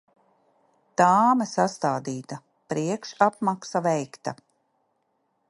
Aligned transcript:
Tāme 1.01 1.47
sastādīta, 1.51 2.39
priekšapmaksa 2.75 3.83
veikta. 3.91 4.35